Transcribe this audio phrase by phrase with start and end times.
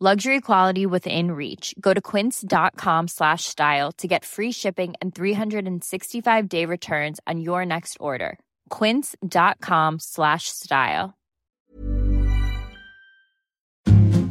[0.00, 1.74] Luxury quality within reach.
[1.80, 7.66] Go to quince.com slash style to get free shipping and 365 day returns on your
[7.66, 8.38] next order.
[8.70, 11.16] Quince.com slash style.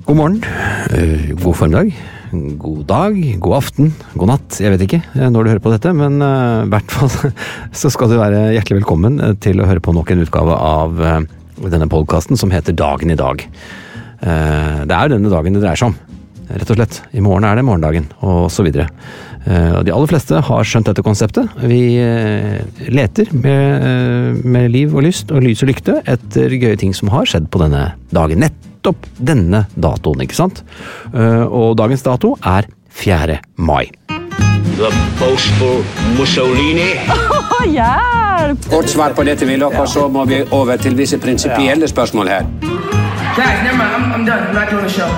[0.05, 0.39] God morgen,
[0.95, 1.91] eh, god formiddag,
[2.57, 4.59] god dag, god aften, god natt.
[4.63, 7.11] Jeg vet ikke eh, når du hører på dette, men eh, i hvert fall
[7.81, 10.95] så skal du være hjertelig velkommen til å høre på nok en utgave av
[11.59, 13.43] denne podkasten som heter Dagen i dag.
[14.21, 15.95] Eh, Det er jo denne dagen det dreier seg om,
[16.49, 17.01] rett og slett.
[17.13, 18.87] I morgen er det morgendagen, og så videre.
[19.47, 21.47] Eh, de aller fleste har skjønt dette konseptet.
[21.63, 26.93] Vi eh, leter med, med liv og lyst og lys og lykte etter gøye ting
[26.97, 28.43] som har skjedd på denne dagen.
[28.43, 30.63] Nettopp denne datoen, ikke sant?
[31.13, 33.39] Eh, Og dagens dato er 4.
[33.57, 33.85] mai.
[34.77, 35.83] The boastful
[36.17, 36.91] Mussolini.
[38.69, 42.96] Kort svar på dette, Willoch, og så må vi over til visse prinsipielle spørsmål her.
[43.37, 43.93] Guys, never mind.
[43.93, 44.47] I'm, I'm done.
[44.47, 45.09] I'm not doing the show.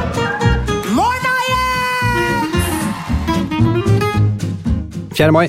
[5.16, 5.31] 4.
[5.31, 5.47] mai.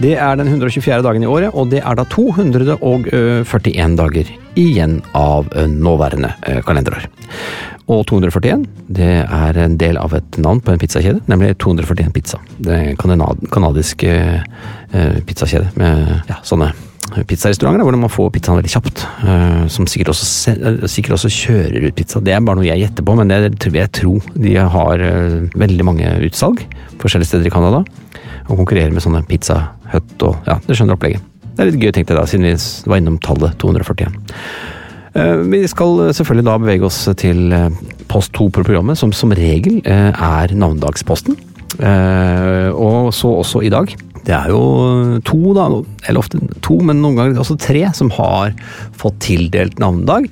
[0.00, 1.02] Det er den 124.
[1.02, 7.04] dagen i året, og det er da 241 dager igjen av eh, nåværende eh, kalenderår.
[7.92, 8.64] Og 241
[8.96, 12.40] det er en del av et navn på en pizzakjede, nemlig 241 Pizza.
[12.56, 14.40] Det er en kanadisk eh,
[15.28, 16.72] pizzakjede med ja, sånne
[17.14, 19.04] pizzarestauranter hvor man får pizzaen veldig kjapt.
[19.24, 22.20] eh, Som sikkert også, eh, sikkert også kjører ut pizza.
[22.20, 25.48] Det er bare noe jeg gjetter på, men det vil jeg tror de har eh,
[25.54, 26.64] veldig mange utsalg
[26.98, 27.84] forskjellige steder i Canada.
[28.48, 31.20] Og konkurrerer med sånne Pizza Hut og ja, det skjønner opplegget.
[31.56, 34.12] Det er litt gøy, tenkte jeg da, siden vi var innom tallet 241.
[35.16, 37.54] Eh, Vi skal selvfølgelig da bevege oss til
[38.08, 41.36] post to på programmet, som som regel er navnedagsposten.
[41.76, 43.94] Og så også i dag.
[44.26, 45.68] Det er jo to, da,
[46.08, 48.56] eller ofte to, men noen ganger også tre, som har
[48.98, 50.26] fått tildelt navnedag.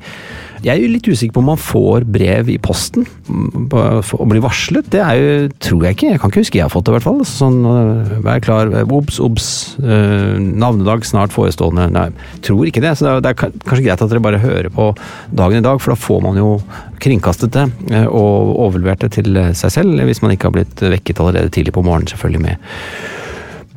[0.65, 4.23] Jeg er jo litt usikker på om man får brev i posten og på- for
[4.25, 4.87] å bli varslet.
[4.89, 6.09] Det er jo, tror jeg ikke.
[6.15, 7.21] Jeg kan ikke huske jeg har fått det, i hvert fall.
[7.29, 9.49] Sånn, øh, vær klar, obs, obs,
[9.85, 11.91] øh, navnedag snart forestående.
[11.93, 12.09] Nei,
[12.41, 12.95] tror ikke det.
[12.97, 14.97] Så det er, kanskje greit at dere bare hører på
[15.37, 16.63] dagen i dag, for da får man jo
[16.99, 17.69] kringkastet det
[18.09, 21.85] og overlevert det til seg selv, hvis man ikke har blitt vekket allerede tidlig på
[21.85, 22.57] morgenen, selvfølgelig med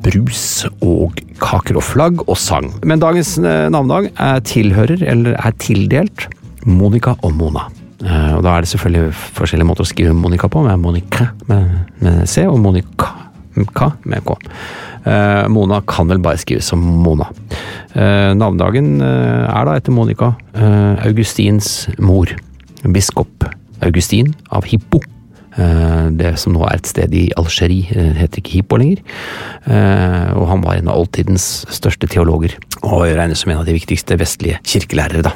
[0.04, 0.42] brus
[0.84, 2.70] og kaker og flagg og sang.
[2.86, 6.28] Men dagens eh, navnedag er tilhører, eller er tildelt,
[6.68, 7.66] Monica og Mona.
[8.04, 11.72] Eh, Og da er det selvfølgelig forskjellige måter å skrive Monica på, med Monica med,
[12.04, 13.14] med C og Monica
[13.74, 14.36] K med K.
[15.08, 17.26] Eh, Mona kan vel bare skrives som Mona.
[17.98, 20.28] Navnedagen er da etter Monica
[21.02, 22.30] Augustins mor,
[22.86, 23.48] biskop
[23.82, 25.00] Augustin av Hippo.
[25.58, 28.98] Eh, Det som nå er et sted i Algerie, eh, heter ikke Hippo lenger.
[29.66, 33.72] Eh, Og han var en av oldtidens største teologer, og regnes som en av de
[33.74, 35.22] viktigste vestlige kirkelærere.
[35.22, 35.32] da.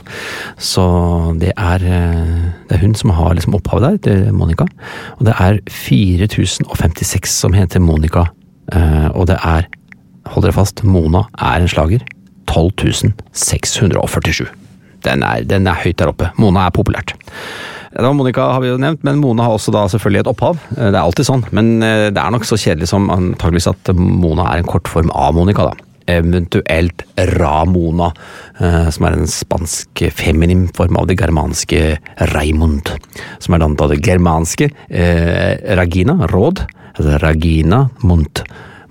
[0.59, 4.65] Så det er, det er hun som har liksom opphavet der, til Monica.
[5.19, 8.27] Og det er 4056 som heter Monica,
[9.15, 9.67] og det er,
[10.27, 12.01] hold dere fast, Mona er en slager.
[12.47, 14.47] 12647.
[15.05, 16.31] Den er, den er høyt der oppe.
[16.39, 17.15] Mona er populært.
[17.93, 20.61] Ja, var Monica har vi jo nevnt, men Mona har også da selvfølgelig et opphav.
[20.79, 23.91] Eh, Det er alltid sånn, men eh, det er nok så kjedelig som antageligvis at
[23.97, 25.89] Mona er en kortform av Monica, da.
[26.13, 27.05] Eventuelt
[27.39, 28.09] Ramona,
[28.59, 31.99] eh, som er en spansk feminin form av det germanske
[32.33, 32.95] Raimund.
[33.39, 36.65] Som er dannet av det germanske eh, Ragina, råd,
[36.97, 38.43] altså Ragina Munt.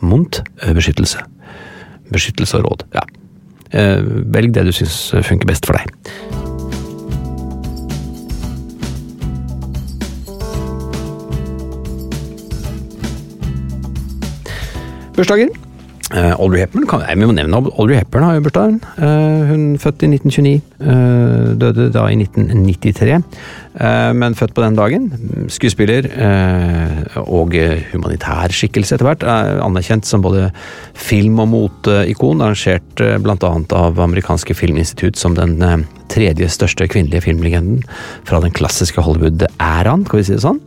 [0.01, 1.25] Munt, beskyttelse.
[2.13, 3.03] Beskyttelse og råd, ja.
[3.71, 6.50] Velg det du syns funker best for deg.
[15.15, 15.51] Bursdager.
[16.11, 18.73] Uh, Audrey Hepburn kan, jeg må nevne Audrey Hepburn har jo bursdag.
[18.99, 23.21] Uh, hun født i 1929, uh, døde da i 1993.
[24.19, 25.05] men født på den dagen.
[25.47, 26.09] Skuespiller
[27.21, 27.55] og
[27.93, 29.23] humanitær skikkelse etter hvert.
[29.23, 30.49] anerkjent som både
[30.93, 32.43] film- og moteikon.
[32.43, 33.53] Arrangert bl.a.
[33.79, 37.79] av amerikanske filminstitutt som den tredje største kvinnelige filmlegenden
[38.27, 40.59] fra den klassiske Hollywood-æraen, kan vi si det sånn.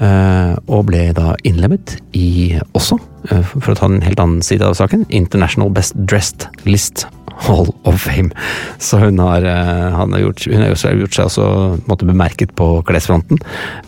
[0.00, 2.96] Eh, og ble da innlemmet i også,
[3.28, 7.04] eh, for å ta en helt annen side av saken, International Best Dressed List
[7.40, 8.30] Hall of Fame.
[8.78, 13.38] Så hun har, eh, har gjort, hun har gjort seg også måtte bemerket på klesfronten.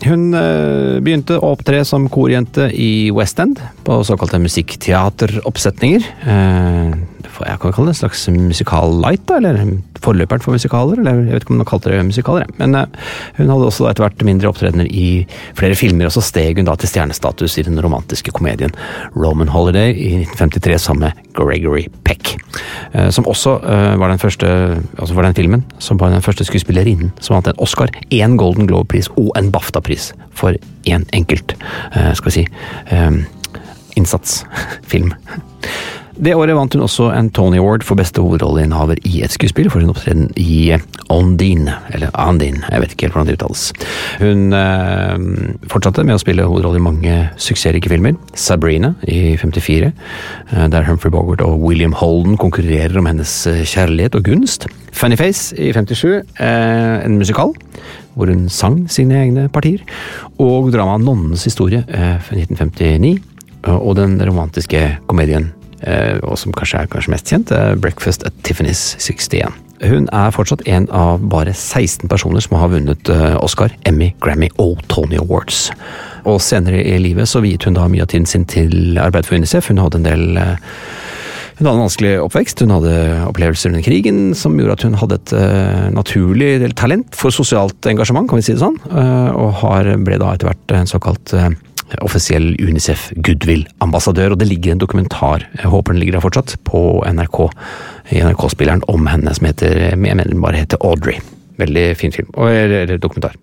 [0.03, 0.31] Hun
[1.03, 6.03] begynte å opptre som korjente i West End, på såkalte musikkteateroppsetninger
[7.41, 9.59] jeg kan kalle det en slags musikal light, da, eller
[10.03, 10.99] forløperen for musikaler.
[10.99, 12.85] eller Jeg vet ikke om man kalte det musikaler, men uh,
[13.37, 15.25] hun hadde også etter hvert mindre opptredener i
[15.57, 18.75] flere filmer, og så steg hun da til stjernestatus i den romantiske komedien
[19.15, 22.35] Roman Holiday i 1953 sammen med Gregory Peck.
[22.93, 24.47] Uh, som også uh, var den første,
[24.99, 28.67] altså var den filmen, som var den første skuespillerinnen som vant en Oscar, én Golden
[28.69, 30.57] Globe-pris og en BAFTA-pris for
[30.89, 31.53] én enkelt,
[32.17, 32.43] skal vi si,
[33.95, 35.13] innsatsfilm.
[36.13, 39.81] Det året vant hun også en Tony Award for beste hovedrolleinnehaver i et skuespill for
[39.81, 40.75] sin opptreden i
[41.09, 43.63] Ondine, eller Andine, jeg vet ikke helt hvordan det uttales.
[44.21, 48.19] Hun øh, fortsatte med å spille hovedrolle i mange suksessrike filmer.
[48.37, 54.19] Sabrina i 54, øh, der Humphrey Bogart og William Holden konkurrerer om hennes eh, kjærlighet
[54.19, 54.69] og gunst.
[54.93, 57.57] Funny Face i 57, øh, en musikal
[58.13, 59.81] hvor hun sang sine egne partier.
[60.37, 63.17] Og dramaet Nonnens historie fra 1959,
[63.65, 65.62] og den romantiske komedien Eh,
[66.23, 67.51] og som kanskje er kanskje mest kjent,
[67.83, 69.51] Breakfast at Tiffany's 61.
[69.83, 74.47] Hun er fortsatt en av bare 16 personer som har vunnet eh, Oscar, Emmy, Grammy
[74.61, 75.71] og Tony Awards.
[76.29, 79.35] Og senere i livet så viet hun da mye av tiden sin til arbeid for
[79.35, 79.67] UNICEF.
[79.71, 80.55] Hun hadde en del eh,
[81.53, 82.93] hun hadde en vanskelig oppvekst, hun hadde
[83.27, 88.25] opplevelser under krigen som gjorde at hun hadde et uh, naturlig talent for sosialt engasjement,
[88.25, 91.51] kan vi si det sånn, uh, og har, ble da etter hvert en såkalt uh,
[92.01, 97.03] offisiell Unicef Goodwill-ambassadør, og det ligger en dokumentar, jeg håper den ligger der fortsatt, på
[97.07, 97.39] NRK,
[98.11, 101.21] i NRK-spilleren om henne, som heter, jeg mener den bare heter Audrey.
[101.61, 103.37] Veldig fin film, eller dokumentar.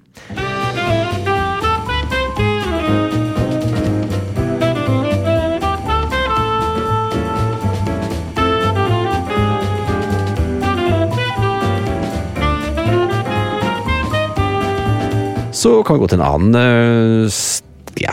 [15.61, 17.70] Så kan vi gå til en annen ja,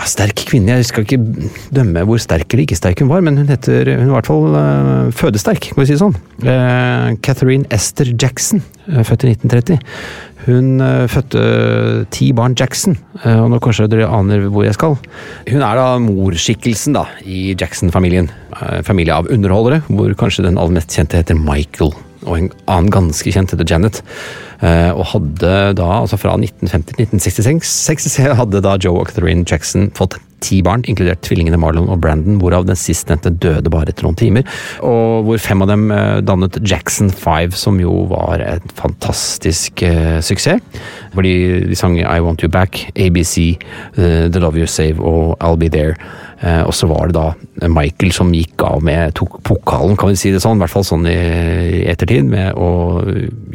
[0.10, 0.78] sterk kvinne.
[0.80, 1.20] Jeg skal ikke
[1.76, 4.30] dømme hvor sterk eller ikke sterk hun var, men hun heter hun er i hvert
[4.30, 6.18] fall uh, fødesterk, kan vi si det sånn.
[6.44, 9.80] Uh, Catherine Esther Jackson, uh, født i 1930.
[10.48, 10.80] Hun
[11.12, 11.42] fødte
[12.16, 12.94] ti barn Jackson,
[13.28, 14.96] og nå kanskje dere aner hvor jeg skal.
[15.50, 18.30] Hun er da morskikkelsen da, i Jackson-familien.
[18.88, 21.92] Familie av underholdere, hvor kanskje den aller mest kjente heter Michael,
[22.28, 24.02] og en annen ganske kjent heter Janet.
[24.62, 29.92] Eh, og hadde da, altså fra 1950 til 1966, hadde da Joe og Catherine Jackson
[29.98, 34.20] fått ti barn, inkludert tvillingene Marlon og Brandon, hvorav den sistnevnte døde bare etter noen
[34.20, 34.46] timer.
[34.86, 40.20] Og hvor fem av dem eh, dannet Jackson Five, som jo var en fantastisk uh,
[40.24, 40.62] suksess.
[41.14, 41.34] Fordi
[41.70, 43.58] de sang I Want You Back, ABC,
[43.98, 45.98] uh, The Love You Save og I'll Be There.
[46.38, 50.20] Uh, og så var det da Michael som gikk av med, tok pokalen, kan vi
[50.20, 51.16] si det sånn, i hvert fall sånn i,
[51.80, 53.02] i ettertid, med å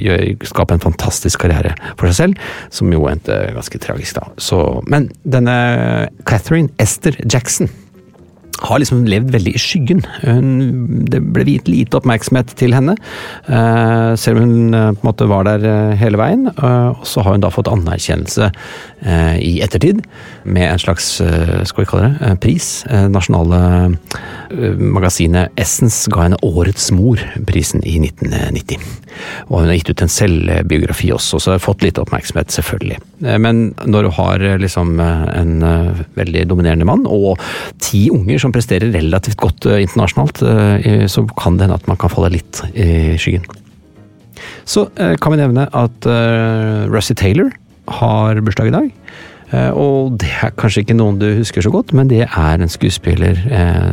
[0.02, 4.26] gjøre, skape en fantastisk karriere for seg selv, som jo endte ganske tragisk, da.
[4.34, 4.58] Så,
[4.90, 5.54] men denne
[6.26, 7.68] Catherine Esther Jackson
[8.60, 10.02] har liksom levd veldig i skyggen.
[10.22, 12.94] Hun, det ble viet lite oppmerksomhet til henne,
[13.48, 16.48] uh, selv om hun uh, på en måte var der uh, hele veien.
[16.52, 18.50] og så har hun da fått anerkjennelse
[19.42, 19.98] i ettertid,
[20.44, 22.84] med en slags skal vi kalle det, pris.
[23.10, 23.88] nasjonale
[24.78, 28.84] magasinet Essence ga henne Årets mor-prisen i 1990.
[29.48, 33.00] Og hun har gitt ut en selvbiografi også, så har fått litt oppmerksomhet, selvfølgelig.
[33.42, 35.66] men når du har liksom en
[36.14, 37.42] veldig dominerende mann, og
[37.82, 41.98] ti unger som presterer relativt godt eh, internasjonalt, eh, så kan det hende at man
[42.00, 43.44] kan falle litt i skyggen.
[44.68, 46.08] Så eh, kan vi nevne at
[46.92, 47.52] Russie Taylor
[48.00, 48.90] har bursdag i dag.
[49.52, 53.36] Og det er kanskje ikke noen du husker så godt, men det er en skuespiller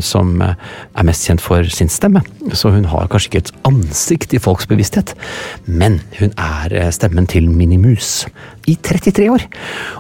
[0.06, 2.22] som er mest kjent for sin stemme.
[2.56, 5.12] Så hun har kanskje ikke et ansikt i folks bevissthet,
[5.68, 8.28] men hun er stemmen til Minimus
[8.72, 9.44] i 33 år.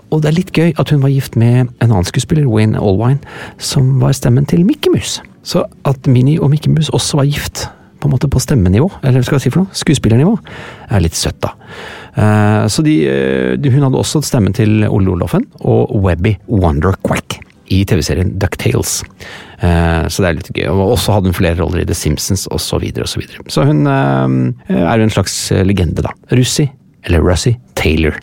[0.10, 3.20] Og det er litt gøy at hun var gift med en annen skuespiller, Wayne Allwine,
[3.58, 5.20] som var stemmen til Mickey Mus.
[5.44, 7.68] Så at Mini og Mikke Mus også var gift,
[8.00, 10.36] på en måte på stemmenivå, eller skal jeg si for noe, skuespillernivå,
[10.89, 11.53] er litt søtt, da.
[12.20, 17.38] Uh, så de, eh, de, hun hadde også stemmen til Ole Olofen og Webby Wonderquack
[17.70, 19.03] i TV-serien Ducktales.
[19.62, 20.65] Uh, så det er litt gøy.
[20.74, 22.65] Og også hadde hun flere roller i The Simpsons osv.
[22.65, 23.46] Så, videre, og så, videre.
[23.53, 26.15] så hun uh, er jo en slags legende, da.
[26.34, 26.68] Russi,
[27.08, 28.18] eller Russi Taylor,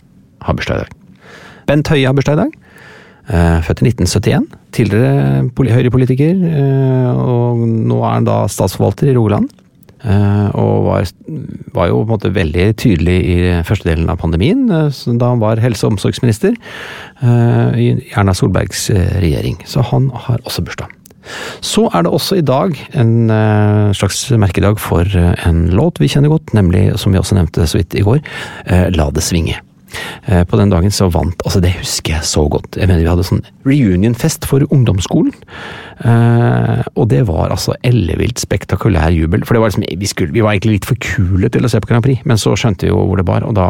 [0.45, 1.21] har bursdag i dag.
[1.67, 2.63] Bent Høie har bursdag i dag.
[3.27, 4.45] Født i 1971.
[4.71, 6.37] Tidligere høyrepolitiker,
[7.11, 9.49] og nå er han da statsforvalter i Rogaland.
[10.03, 11.07] Og var,
[11.73, 13.37] var, jo på en måte veldig tydelig i
[13.67, 16.53] første delen av pandemien, da han var helse- og omsorgsminister
[17.77, 19.57] i Erna Solbergs regjering.
[19.65, 20.93] Så han har også bursdag.
[21.65, 23.31] Så er det også i dag en
[23.97, 27.97] slags merkedag for en låt vi kjenner godt, nemlig, som vi også nevnte så vidt
[27.97, 28.21] i går,
[28.95, 29.57] La det svinge.
[30.27, 32.75] Eh, på den dagen så vant Altså, det husker jeg så godt.
[32.75, 35.33] Jeg mener Vi hadde sånn reunionfest for ungdomsskolen.
[36.03, 39.45] Eh, og det var altså ellevilt spektakulær jubel.
[39.47, 41.81] For det var liksom, vi, skulle, vi, var egentlig litt for kule til å se
[41.83, 43.69] på Grand Prix, men så skjønte vi jo hvor det bar, og da,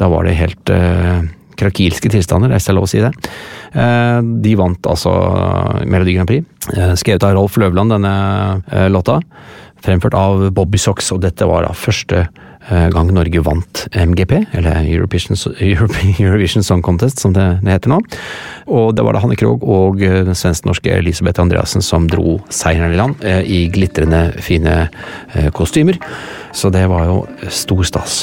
[0.00, 1.22] da var det helt uh,
[1.60, 3.10] krakilske tilstander, hvis er lov å si det.
[3.70, 5.12] De vant altså
[5.84, 6.46] Melodi Grand Prix.
[6.98, 9.18] Skrevet av Rolf Løvland, denne låta.
[9.84, 12.24] Fremført av Bobby Socks, og dette var da første
[12.70, 18.00] gang Norge vant MGP, eller Eurovision, Song Contest som det, det, heter nå.
[18.70, 22.94] Og det var da Hanne Krogh og eh, den svensk-norske Elisabeth Andreassen som dro seieren
[22.94, 24.76] i land eh, i glitrende fine
[25.54, 25.98] kostymer.
[26.54, 28.22] Så det var jo stor stas.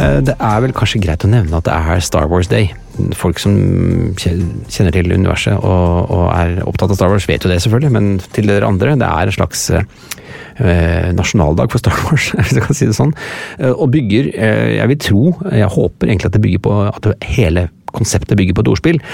[0.00, 2.70] Eh, det er vel kanskje greit å nevne at det er Star Wars Day.
[3.16, 3.52] Folk som
[4.20, 8.08] kjenner til universet og, og er opptatt av Star Wars, vet jo det selvfølgelig, men
[8.32, 12.80] til dere andre, det er en slags eh, nasjonaldag for Star Wars, hvis jeg kan
[12.80, 13.12] si det sånn.
[13.58, 17.12] Eh, og bygger, eh, jeg vil tro, jeg håper egentlig at det bygger på at
[17.36, 19.04] hele konseptet bygger på et ordspill.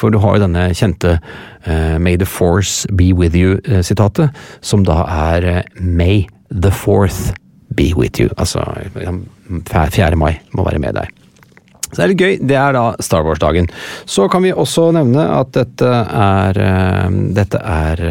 [0.00, 4.32] For du har jo denne kjente uh, May the Force Be With You-sitatet,
[4.64, 7.34] som da er uh, May the Fourth
[7.76, 8.32] Be With You.
[8.40, 8.64] Altså
[9.68, 10.16] 4.
[10.16, 11.12] mai må være med der.
[11.90, 12.34] Så det er litt gøy.
[12.46, 13.66] Det er da Star Wars-dagen.
[14.06, 16.60] Så kan vi også nevne at dette er
[17.34, 18.02] Dette er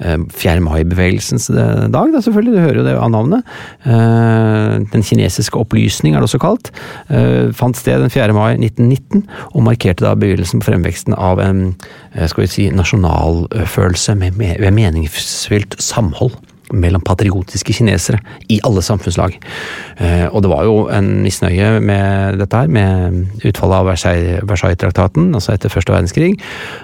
[0.00, 0.60] 4.
[0.64, 2.54] mai-bevegelsens dag, da selvfølgelig.
[2.56, 3.46] Du hører jo det av navnet.
[4.92, 6.72] Den kinesiske opplysning er det også kalt.
[7.56, 8.34] Fant sted den 4.
[8.36, 9.24] mai 1919,
[9.54, 11.62] og markerte da begynnelsen på fremveksten av en
[12.16, 16.36] skal vi si, nasjonalfølelse med, med meningsfylt samhold
[16.74, 18.20] mellom patriotiske kinesere
[18.52, 19.36] i alle samfunnslag.
[19.98, 25.54] Eh, og det var jo en misnøye med dette her, med utfallet av Versailles-traktaten, altså
[25.54, 26.32] etter første verdenskrig,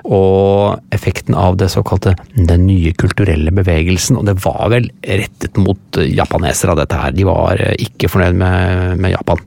[0.05, 4.21] og effekten av det såkalte den nye kulturelle bevegelsen.
[4.21, 7.17] Og det var vel rettet mot japanesere av dette her.
[7.17, 9.43] De var eh, ikke fornøyd med, med Japan.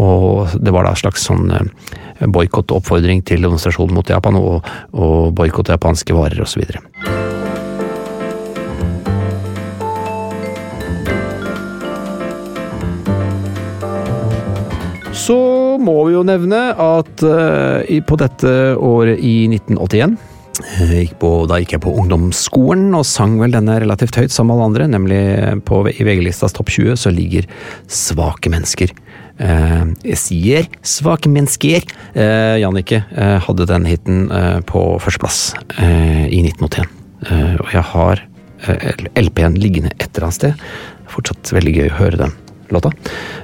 [0.00, 1.92] Og det var da en slags sånn eh,
[2.24, 4.64] boikott og oppfordring til demonstrasjon mot Japan, og,
[4.96, 6.64] og boikott av japanske varer osv.
[15.24, 15.36] Så
[15.80, 20.18] må vi jo nevne at uh, på dette året i 1981
[20.84, 24.66] eh, på, da gikk jeg på ungdomsskolen og sang vel denne relativt høyt som alle
[24.68, 25.22] andre, nemlig
[25.64, 27.48] på, i VG-listas topp 20 så ligger
[27.88, 28.92] Svake mennesker.
[29.40, 31.88] Eh, jeg sier svake mennesker.
[32.12, 34.28] Eh, Jannicke eh, hadde den hiten
[34.68, 35.40] på førsteplass
[35.80, 36.92] i 1981.
[37.64, 38.26] og jeg har
[39.16, 40.64] LP-en liggende et eller annet sted.
[41.08, 42.40] Fortsatt veldig gøy å høre den
[42.72, 42.92] låta.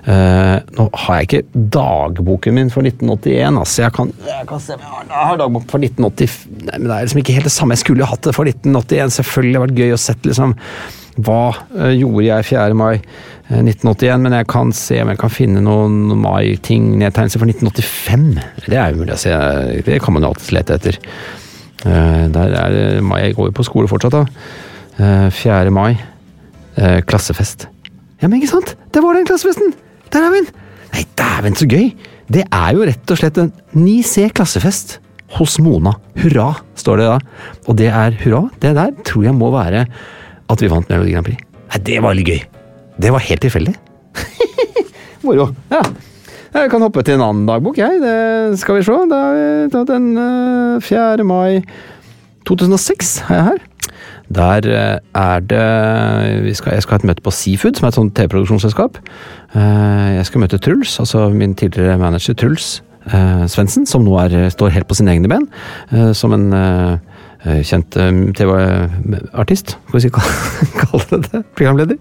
[0.06, 3.82] Uh, nå har jeg ikke dagboken min for 1981, altså.
[3.84, 7.20] Jeg kan, jeg kan se jeg har, dagbok for 1980 Nei, men det er liksom
[7.22, 7.76] ikke helt det samme.
[7.76, 9.14] Jeg skulle jo hatt det for 1981.
[9.18, 10.56] Selvfølgelig har det vært gøy å sett liksom
[11.20, 12.76] hva uh, gjorde jeg 4.
[12.78, 17.50] mai eh, 1981, men jeg kan se om jeg kan finne noen mai-ting, nedtegnelser for
[17.50, 18.26] 1985.
[18.70, 19.34] Det er jo mulig å se,
[19.84, 21.00] det kan man jo alltid lete etter.
[21.80, 24.24] Eh, der er mai, jeg går jo på skole fortsatt, da.
[25.00, 25.70] Eh, 4.
[25.72, 25.98] mai,
[26.76, 27.68] eh, klassefest.
[28.20, 28.74] Ja, men ikke sant?
[28.92, 29.72] Det var den klassefesten!
[30.12, 30.50] Der er vi den!
[30.90, 31.92] Nei, dæven, så gøy!
[32.30, 34.98] Det er jo rett og slett en 9C klassefest
[35.38, 35.94] hos Mona.
[36.20, 37.16] Hurra, står det da.
[37.70, 38.42] Og det er hurra.
[38.62, 39.84] Det der tror jeg må være
[40.50, 41.42] at vi vant Melodi Grand Prix.
[41.70, 42.40] Nei, det var litt gøy.
[43.00, 43.74] Det var helt tilfeldig.
[45.24, 45.50] Moro.
[45.72, 45.82] Ja.
[46.50, 48.00] Jeg kan hoppe til en annen dagbok, jeg.
[48.02, 48.96] Det skal vi se.
[49.10, 51.26] Da har vi tatt den eh, 4.
[51.26, 51.60] mai
[52.50, 53.60] 2006 har jeg her.
[54.34, 57.98] Der eh, er det skal, Jeg skal ha et møte på Seafood, som er et
[57.98, 59.00] sånt TV-produksjonsselskap.
[59.54, 64.48] Eh, Jeg skal møte Truls, altså min tidligere manager Truls eh, Svendsen, som nå er,
[64.54, 65.48] står helt på sine egne ben,
[66.14, 66.50] som en
[67.64, 67.96] kjent
[68.36, 70.10] TV-artist, skal vi si
[70.82, 71.96] kalle det det, programleder.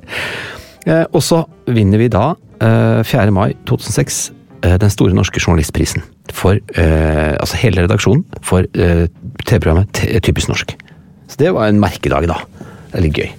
[1.15, 3.31] Og så vinner vi da, eh, 4.
[3.31, 4.19] mai 2006,
[4.63, 6.03] eh, den store norske journalistprisen.
[6.29, 10.75] For altså hele redaksjonen for TV-programmet Typisk norsk.
[11.29, 12.39] Så det var en merkedag, da.
[12.89, 13.29] Det er litt gøy.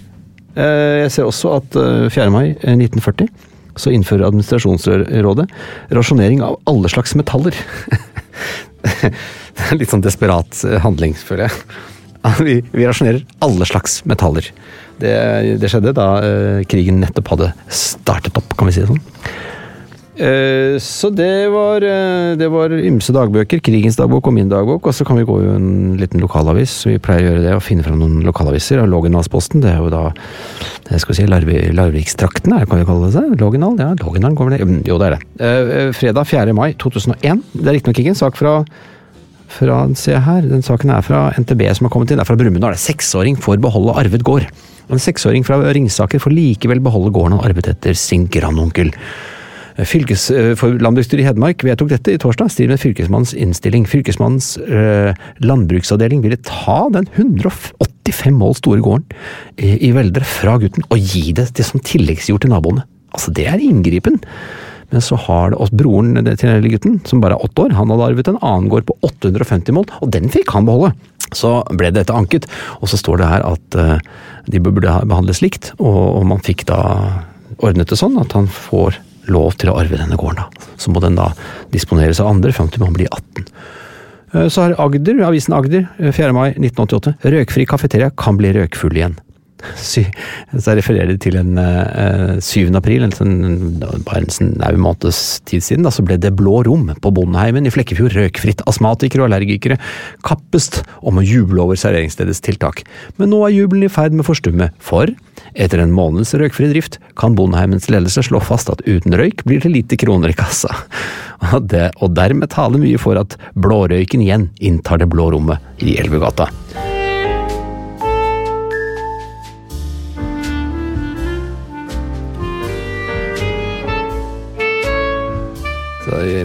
[0.56, 2.28] Eh, Jeg ser også at eh, 4.
[2.34, 3.30] mai eh, 1940
[3.80, 5.46] så innfører Administrasjonsrådet
[5.94, 7.54] rasjonering av alle slags metaller.
[8.80, 11.64] Det er litt sånn desperat eh, handling, føler jeg.
[12.44, 14.44] Vi, vi rasjonerer alle slags metaller.
[15.00, 15.12] Det,
[15.62, 19.00] det skjedde da eh, krigen nettopp hadde startet opp, kan vi si det sånn.
[20.20, 23.62] Eh, så det var, eh, det var ymse dagbøker.
[23.64, 24.86] Krigens dagbok og min dagbok.
[24.86, 26.84] Og så kan vi gå i en liten lokalavis.
[26.84, 28.82] Vi pleier å gjøre det og finne fram noen lokalaviser.
[28.82, 30.12] av Lågendalsposten, det er jo da
[30.98, 33.38] skal si Larvi, Larvikstrakten, er det kan vi kalle det seg?
[33.40, 33.78] Lågendal?
[33.78, 34.66] Ja, Lågendal går vel det?
[34.66, 35.22] Mm, Jo, det er det.
[35.40, 36.52] Eh, fredag 4.
[36.52, 37.42] mai 2001.
[37.54, 38.64] Det er riktignok ikke en sak fra
[39.50, 42.36] fra, se her, den saken er fra NTB som har kommet inn, det er fra
[42.38, 42.76] Brumunddal.
[42.78, 44.46] Seksåring får beholde arvet gård.
[44.90, 48.92] En seksåring fra Ringsaker får likevel beholde gården han arvet etter sin grandonkel.
[49.78, 53.86] Eh, Landbruksstyret i Hedmark vedtok dette i torsdag, strid med fylkesmannens innstilling.
[53.88, 55.12] Fylkesmannens eh,
[55.44, 59.06] landbruksavdeling ville ta den 185 mål store gården
[59.60, 62.86] i, Veldre fra gutten og gi det til som tilleggsjord til naboene.
[63.14, 64.20] Altså, det er inngripen.
[64.90, 67.76] Men så har det også broren til den lille gutten, som bare er åtte år,
[67.78, 70.96] han hadde arvet en annen gård på 850 mål, og den fikk han beholde.
[71.30, 72.48] Så ble dette anket,
[72.82, 74.00] og så står det her at eh,
[74.50, 76.80] de burde behandles likt, og man fikk da
[77.62, 78.98] ordnet det sånn at han får
[79.30, 80.36] lov til å arve denne gården.
[80.42, 80.70] da.
[80.76, 81.30] Så må den da
[81.72, 83.46] disponeres av andre fram til man blir 18.
[84.34, 86.32] Eh, Så har Agder, avisen Agder, eh, 4.
[86.32, 87.14] mai 1988.
[87.24, 89.16] Røkfri kafeteria kan bli røkfull igjen.
[90.60, 92.70] Så refererer til en eh, 7.
[92.78, 93.34] april, en sånn,
[93.80, 97.72] bare en snau måneds tid siden, da, så ble Det blå rom på Bondeheimen i
[97.74, 98.64] Flekkefjord røkfritt.
[98.70, 99.78] Astmatikere og allergikere
[100.26, 100.70] kappes
[101.06, 102.84] om å juble over serveringsstedets tiltak.
[103.20, 105.12] Men nå er jubelen i ferd med å forstumme, for
[105.54, 109.72] etter en måneds røykfri drift kan Bondeheimens ledelse slå fast at uten røyk blir det
[109.72, 110.74] lite kroner i kassa.
[111.54, 115.96] Og, det, og dermed taler mye for at blårøyken igjen inntar det blå rommet i
[115.96, 116.50] Elvegata.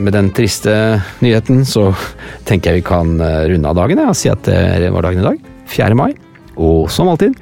[0.01, 0.73] Med den triste
[1.23, 1.89] nyheten så
[2.47, 5.27] tenker jeg vi kan eh, runde av dagen og si at det var dagen i
[5.27, 5.37] dag.
[5.71, 5.95] 4.
[5.97, 6.11] mai.
[6.55, 7.35] Og som alltid,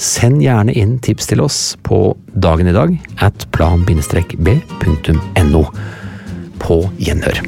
[0.00, 3.94] send gjerne inn tips til oss på dagen i dag at plan-b.no.
[6.62, 7.42] På gjenhør.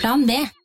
[0.00, 0.63] Plan B.